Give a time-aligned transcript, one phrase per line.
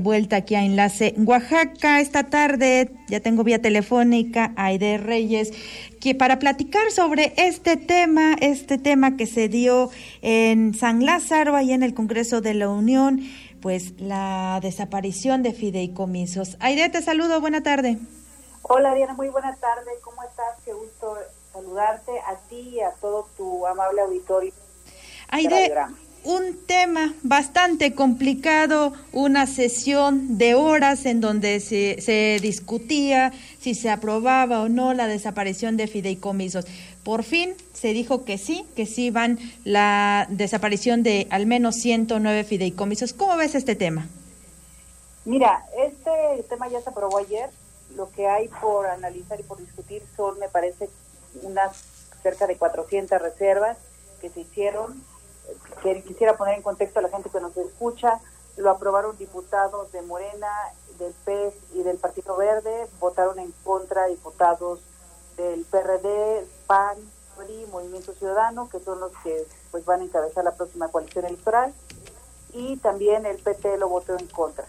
[0.00, 5.52] Vuelta aquí a Enlace Oaxaca esta tarde, ya tengo vía telefónica a Aide Reyes,
[6.00, 9.90] que para platicar sobre este tema, este tema que se dio
[10.22, 13.20] en San Lázaro, ahí en el Congreso de la Unión,
[13.60, 16.56] pues la desaparición de fideicomisos.
[16.60, 17.98] Aide, te saludo, buena tarde.
[18.62, 20.56] Hola Diana, muy buena tarde, ¿cómo estás?
[20.64, 21.16] Qué gusto
[21.52, 24.52] saludarte a ti y a todo tu amable auditorio.
[25.28, 25.72] Aide,
[26.24, 33.90] un tema bastante complicado, una sesión de horas en donde se, se, discutía si se
[33.90, 36.66] aprobaba o no la desaparición de fideicomisos.
[37.04, 42.44] Por fin se dijo que sí, que sí van la desaparición de al menos 109
[42.44, 43.12] fideicomisos.
[43.12, 44.06] ¿Cómo ves este tema?
[45.24, 47.50] Mira, este tema ya se aprobó ayer.
[47.96, 50.88] Lo que hay por analizar y por discutir son, me parece,
[51.42, 51.82] unas
[52.22, 53.78] cerca de 400 reservas
[54.20, 55.02] que se hicieron
[56.04, 58.20] quisiera poner en contexto a la gente que nos escucha,
[58.56, 60.50] lo aprobaron diputados de Morena,
[60.98, 64.80] del PES y del Partido Verde, votaron en contra diputados
[65.36, 66.98] del PRD, PAN,
[67.36, 71.72] PRI, Movimiento Ciudadano, que son los que pues van a encabezar la próxima coalición electoral,
[72.52, 74.66] y también el PT lo votó en contra.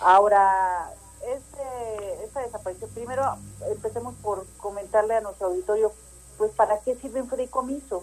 [0.00, 0.92] Ahora,
[1.26, 3.36] este, esta desaparición, primero
[3.68, 5.92] empecemos por comentarle a nuestro auditorio,
[6.38, 8.02] pues para qué sirve un fideicomiso,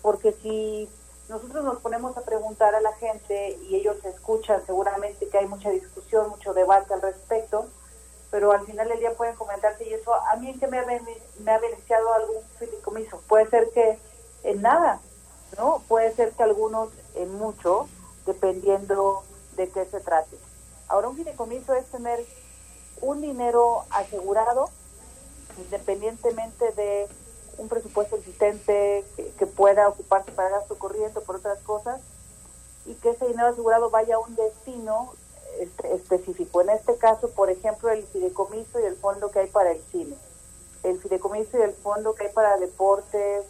[0.00, 0.88] porque si
[1.28, 5.70] nosotros nos ponemos a preguntar a la gente y ellos escuchan seguramente que hay mucha
[5.70, 7.66] discusión, mucho debate al respecto,
[8.30, 11.50] pero al final del día pueden comentarse y eso, a mí que me ha, me
[11.50, 13.98] ha beneficiado algún fideicomiso, puede ser que
[14.42, 15.00] en nada,
[15.58, 15.82] ¿no?
[15.88, 17.88] Puede ser que algunos en mucho,
[18.26, 19.22] dependiendo
[19.56, 20.36] de qué se trate.
[20.88, 22.24] Ahora, un fideicomiso es tener
[23.00, 24.68] un dinero asegurado,
[25.56, 27.08] independientemente de
[27.58, 32.00] un presupuesto existente que, pueda ocuparse para gasto corriente o por otras cosas
[32.86, 35.12] y que ese dinero asegurado vaya a un destino
[35.60, 36.60] este, específico.
[36.60, 40.16] En este caso, por ejemplo, el fideicomiso y el fondo que hay para el cine.
[40.82, 43.44] El fideicomiso y el fondo que hay para deportes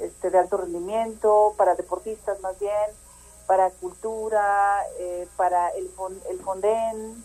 [0.00, 2.90] este, de alto rendimiento, para deportistas más bien,
[3.46, 5.90] para cultura, eh, para el,
[6.30, 7.24] el Fonden,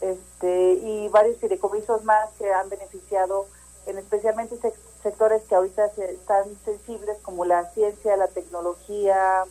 [0.00, 3.46] este, y varios fideicomisos más que han beneficiado
[3.86, 4.56] en especialmente
[5.02, 9.44] sectores que ahorita están sensibles como la ciencia, la tecnología,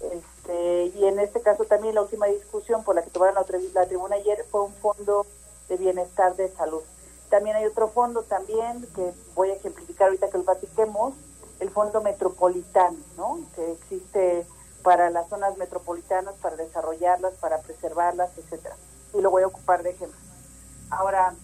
[0.00, 4.16] este, y en este caso también la última discusión por la que tomaron la, tribuna
[4.16, 5.26] ayer fue un fondo
[5.68, 6.82] de bienestar de salud.
[7.28, 11.14] También hay otro fondo también que voy a ejemplificar ahorita que lo platiquemos,
[11.60, 13.40] el fondo metropolitano, ¿no?
[13.54, 14.46] que existe
[14.82, 18.76] para las zonas metropolitanas, para desarrollarlas, para preservarlas, etcétera.
[19.12, 20.18] Y lo voy a ocupar de ejemplo.
[20.88, 21.34] Ahora,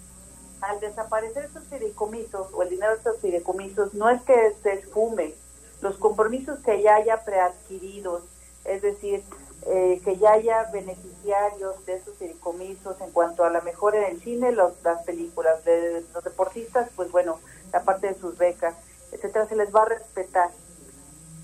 [0.60, 5.34] al desaparecer estos fideicomisos o el dinero de estos fideicomisos, no es que se esfume,
[5.82, 8.22] los compromisos que ya haya preadquiridos,
[8.64, 9.22] es decir,
[9.66, 14.20] eh, que ya haya beneficiarios de esos fideicomisos en cuanto a la mejora en el
[14.20, 17.40] cine, los, las películas de los deportistas, pues bueno,
[17.72, 18.74] la parte de sus becas,
[19.12, 20.50] etcétera, se les va a respetar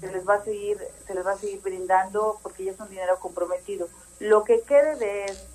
[0.03, 2.89] se les va a seguir se les va a seguir brindando porque ya es un
[2.89, 3.87] dinero comprometido.
[4.19, 5.52] Lo que quede de esto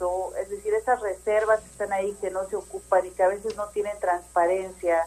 [0.88, 4.00] esas reservas que están ahí que no se ocupan y que a veces no tienen
[4.00, 5.06] transparencia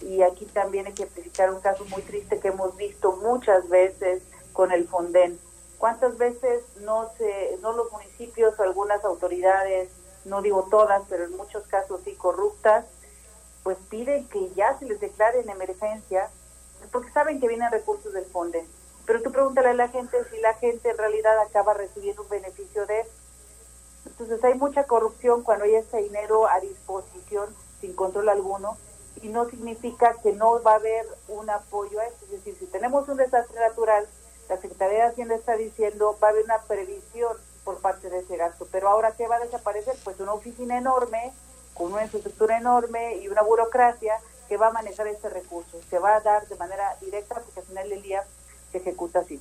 [0.00, 4.88] y aquí también explicar un caso muy triste que hemos visto muchas veces con el
[4.88, 5.38] Fonden
[5.78, 9.90] cuántas veces no se no los municipios o algunas autoridades
[10.24, 12.86] no digo todas pero en muchos casos sí corruptas
[13.62, 16.30] pues piden que ya se les declare en emergencia
[16.90, 18.66] porque saben que vienen recursos del Fonden.
[19.06, 22.86] Pero tú pregúntale a la gente si la gente en realidad acaba recibiendo un beneficio
[22.86, 23.21] de eso.
[24.06, 28.76] Entonces hay mucha corrupción cuando hay ese dinero a disposición sin control alguno
[29.22, 32.16] y no significa que no va a haber un apoyo a eso.
[32.24, 34.06] Es decir, si tenemos un desastre natural,
[34.48, 38.36] la Secretaría de Hacienda está diciendo va a haber una previsión por parte de ese
[38.36, 38.66] gasto.
[38.70, 39.94] Pero ahora, ¿qué va a desaparecer?
[40.04, 41.32] Pues una oficina enorme,
[41.74, 45.78] con una infraestructura enorme y una burocracia que va a manejar este recurso.
[45.88, 48.24] Se va a dar de manera directa porque al final del día
[48.70, 49.40] se ejecuta así.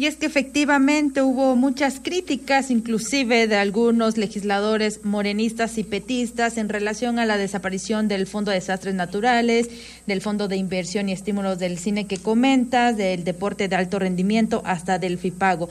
[0.00, 6.70] Y es que efectivamente hubo muchas críticas, inclusive de algunos legisladores morenistas y petistas, en
[6.70, 9.68] relación a la desaparición del Fondo de Desastres Naturales,
[10.06, 14.62] del Fondo de Inversión y Estímulos del Cine que comentas, del deporte de alto rendimiento,
[14.64, 15.68] hasta del FIPAGO.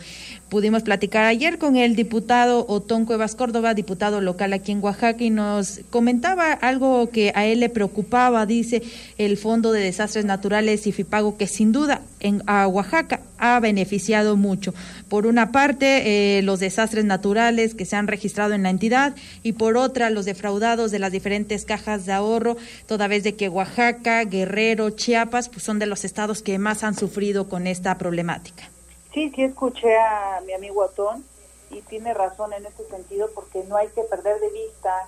[0.48, 5.31] Pudimos platicar ayer con el diputado Otón Cuevas Córdoba, diputado local aquí en Oaxaca, y
[5.31, 8.83] nos comentaba algo que a él le preocupaba, dice
[9.18, 14.36] el Fondo de Desastres Naturales y FIPAGO, que sin duda en, a Oaxaca ha beneficiado
[14.36, 14.74] mucho.
[15.07, 19.54] Por una parte, eh, los desastres naturales que se han registrado en la entidad y
[19.54, 24.24] por otra, los defraudados de las diferentes cajas de ahorro, toda vez de que Oaxaca,
[24.25, 28.69] Guerrero, Chiapas, pues son de los estados que más han sufrido con esta problemática.
[29.13, 31.24] Sí, sí escuché a mi amigo Atón
[31.72, 35.07] y tiene razón en este sentido porque no hay que perder de vista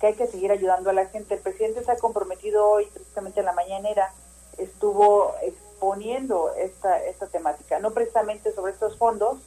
[0.00, 1.34] que hay que seguir ayudando a la gente.
[1.34, 4.12] El presidente se ha comprometido hoy, precisamente en la mañanera,
[4.58, 5.32] estuvo
[5.82, 9.38] exponiendo esta, esta temática, no precisamente sobre estos fondos,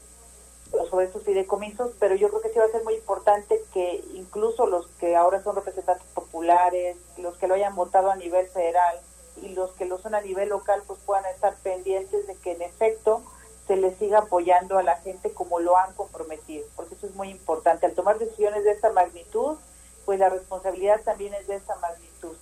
[0.90, 4.66] sobre estos fideicomisos, pero yo creo que sí va a ser muy importante que incluso
[4.66, 9.00] los que ahora son representantes populares, los que lo hayan votado a nivel federal
[9.42, 12.64] y los que lo son a nivel local, pues puedan estar pendientes de que en
[12.64, 13.22] efecto
[13.66, 17.30] se les siga apoyando a la gente como lo han comprometido, porque eso es muy
[17.30, 17.86] importante.
[17.86, 19.56] Al tomar decisiones de esta magnitud,
[20.04, 22.35] pues la responsabilidad también es de esta magnitud.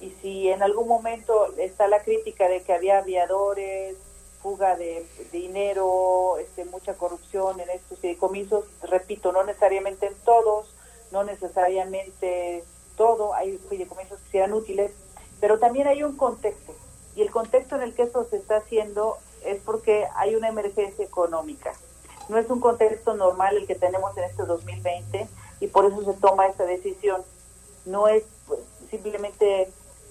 [0.00, 3.96] Y si en algún momento está la crítica de que había aviadores,
[4.42, 10.74] fuga de, dinero, este, mucha corrupción en estos fideicomisos, repito, no necesariamente en todos,
[11.12, 12.64] no necesariamente
[12.96, 14.92] todo, hay fideicomisos que sean útiles,
[15.40, 16.74] pero también hay un contexto.
[17.14, 21.04] Y el contexto en el que esto se está haciendo es porque hay una emergencia
[21.04, 21.72] económica.
[22.28, 25.28] No es un contexto normal el que tenemos en este 2020
[25.60, 27.22] y por eso se toma esta decisión.
[27.84, 28.60] No es pues,
[28.90, 29.70] simplemente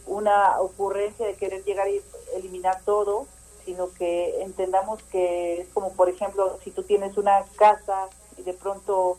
[0.09, 2.01] una ocurrencia de querer llegar y
[2.35, 3.27] eliminar todo,
[3.63, 8.53] sino que entendamos que es como, por ejemplo, si tú tienes una casa y de
[8.53, 9.17] pronto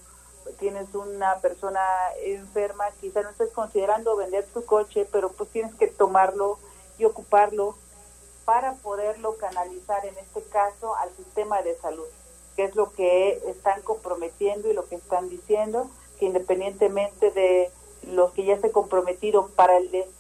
[0.58, 1.80] tienes una persona
[2.24, 6.58] enferma, quizá no estés considerando vender tu coche, pero pues tienes que tomarlo
[6.98, 7.76] y ocuparlo
[8.44, 12.06] para poderlo canalizar en este caso al sistema de salud,
[12.56, 15.88] que es lo que están comprometiendo y lo que están diciendo,
[16.18, 17.70] que independientemente de
[18.02, 20.19] los que ya se comprometido para el destino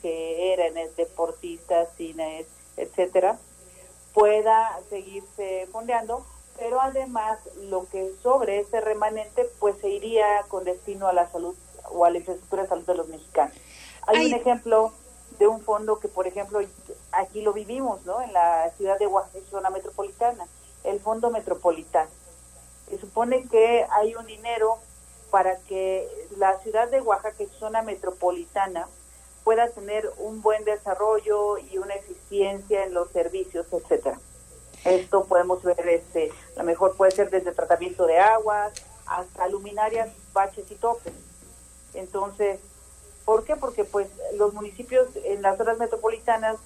[0.00, 3.38] que eran deportistas, cines, etcétera,
[4.14, 6.24] pueda seguirse fondeando,
[6.58, 7.38] pero además
[7.68, 11.54] lo que sobre ese remanente pues se iría con destino a la salud
[11.90, 13.56] o a la infraestructura de salud de los mexicanos.
[14.06, 14.92] Hay un ejemplo
[15.38, 16.60] de un fondo que, por ejemplo,
[17.12, 18.20] aquí lo vivimos, ¿no?
[18.20, 20.46] En la ciudad de Oaxaca, zona metropolitana,
[20.84, 22.10] el Fondo Metropolitano.
[22.88, 24.78] Se supone que hay un dinero
[25.30, 28.88] para que la ciudad de Oaxaca, zona metropolitana,
[29.50, 34.16] pueda tener un buen desarrollo y una eficiencia en los servicios, etcétera.
[34.84, 38.72] Esto podemos ver, este, a lo mejor puede ser desde tratamiento de aguas
[39.06, 41.12] hasta luminarias, baches y topes.
[41.94, 42.60] Entonces,
[43.24, 43.56] ¿por qué?
[43.56, 44.06] Porque pues
[44.36, 46.56] los municipios en las zonas metropolitanas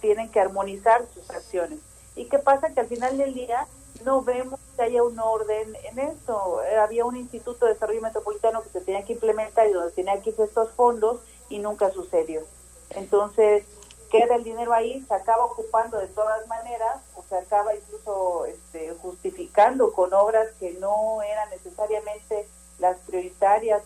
[0.00, 1.80] tienen que armonizar sus acciones.
[2.14, 2.72] ¿Y qué pasa?
[2.72, 3.66] Que al final del día
[4.04, 6.60] no vemos que haya un orden en esto.
[6.80, 10.30] Había un Instituto de Desarrollo Metropolitano que se tenía que implementar y donde tenía que
[10.30, 12.42] ir estos fondos y nunca sucedió.
[12.90, 13.64] Entonces,
[14.10, 18.94] queda el dinero ahí, se acaba ocupando de todas maneras o se acaba incluso este,
[19.02, 22.48] justificando con obras que no eran necesariamente
[22.78, 23.82] las prioritarias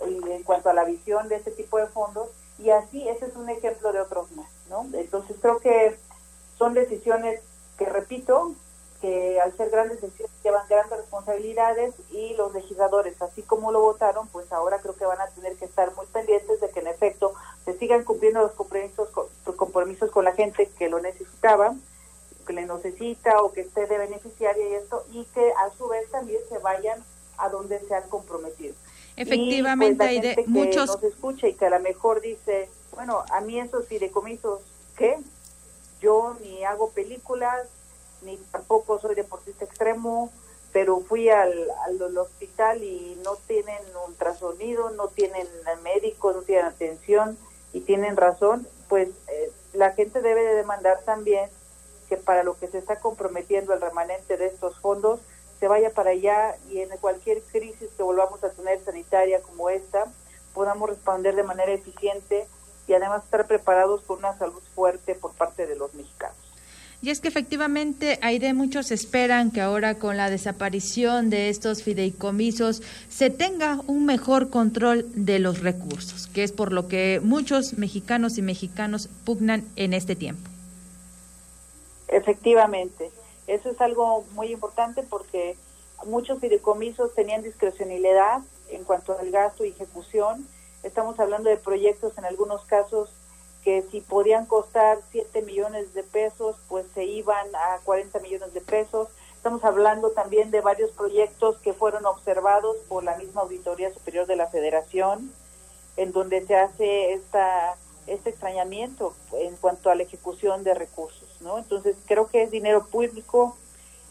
[0.00, 2.28] en cuanto a la visión de este tipo de fondos
[2.58, 4.86] y así ese es un ejemplo de otros más, ¿no?
[4.94, 5.96] Entonces creo que
[6.58, 7.40] son decisiones
[7.78, 8.54] que repito
[9.00, 14.28] que al ser grandes decisiones llevan grandes responsabilidades y los legisladores, así como lo votaron,
[14.28, 17.32] pues ahora creo que van a tener que estar muy pendientes de que en efecto
[17.64, 19.26] se sigan cumpliendo los compromisos con,
[19.56, 21.74] compromisos con la gente que lo necesitaba,
[22.46, 26.10] que le necesita o que esté de beneficiaria y esto, y que a su vez
[26.10, 27.02] también se vayan
[27.38, 28.74] a donde se han comprometido.
[29.16, 30.86] Efectivamente, hay de muchos...
[30.86, 34.60] nos escucha y que a lo mejor dice, bueno, a mí esos fideicomisos,
[34.96, 35.18] ¿qué?
[36.00, 37.66] Yo ni hago películas,
[38.22, 40.30] ni tampoco soy deportista extremo,
[40.72, 45.46] pero fui al, al, hospital y no tienen ultrasonido, no tienen
[45.82, 47.36] médico, no tienen atención
[47.72, 51.48] y tienen razón, pues eh, la gente debe de demandar también
[52.08, 55.20] que para lo que se está comprometiendo el remanente de estos fondos
[55.60, 60.06] se vaya para allá y en cualquier crisis que volvamos a tener sanitaria como esta
[60.54, 62.48] podamos responder de manera eficiente
[62.86, 66.49] y además estar preparados con una salud fuerte por parte de los mexicanos.
[67.02, 72.82] Y es que efectivamente, Aide, muchos esperan que ahora con la desaparición de estos fideicomisos
[73.08, 78.36] se tenga un mejor control de los recursos, que es por lo que muchos mexicanos
[78.36, 80.42] y mexicanos pugnan en este tiempo.
[82.08, 83.10] Efectivamente,
[83.46, 85.56] eso es algo muy importante porque
[86.04, 90.46] muchos fideicomisos tenían discrecionalidad en cuanto al gasto y ejecución.
[90.82, 93.10] Estamos hablando de proyectos en algunos casos
[93.62, 98.60] que si podían costar 7 millones de pesos, pues se iban a 40 millones de
[98.60, 99.08] pesos.
[99.34, 104.36] Estamos hablando también de varios proyectos que fueron observados por la misma Auditoría Superior de
[104.36, 105.32] la Federación,
[105.96, 107.76] en donde se hace esta,
[108.06, 111.28] este extrañamiento en cuanto a la ejecución de recursos.
[111.40, 111.58] ¿no?
[111.58, 113.56] Entonces, creo que es dinero público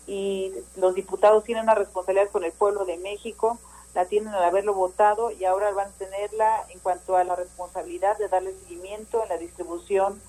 [0.06, 3.60] y los diputados tienen una responsabilidad con el pueblo de México
[3.94, 8.18] la tienen al haberlo votado y ahora van a tenerla en cuanto a la responsabilidad
[8.18, 10.22] de darle seguimiento en la distribución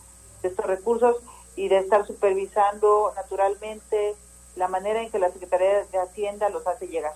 [0.42, 1.16] de estos recursos
[1.56, 4.14] y de estar supervisando naturalmente
[4.56, 7.12] la manera en que la Secretaría de Hacienda los hace llegar.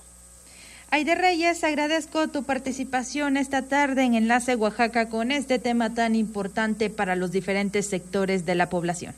[0.91, 6.91] Aide Reyes, agradezco tu participación esta tarde en Enlace Oaxaca con este tema tan importante
[6.91, 9.15] para los diferentes sectores de la población.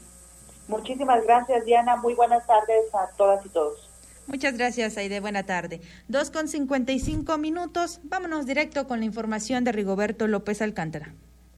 [0.68, 1.96] Muchísimas gracias, Diana.
[1.96, 3.85] Muy buenas tardes a todas y todos.
[4.26, 5.20] Muchas gracias, Aide.
[5.20, 5.80] Buena tarde.
[6.08, 8.00] Dos con cincuenta y cinco minutos.
[8.02, 11.14] Vámonos directo con la información de Rigoberto López Alcántara.